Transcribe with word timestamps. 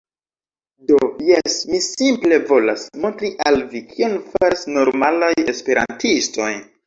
Do, 0.91 0.95
jes 1.25 1.57
mi 1.73 1.81
simple 1.87 2.39
volas 2.47 2.87
montri 3.03 3.31
al 3.51 3.61
vi 3.75 3.83
kion 3.91 4.17
faras 4.31 4.65
normalaj 4.79 5.33
esperantistoj 5.55 6.49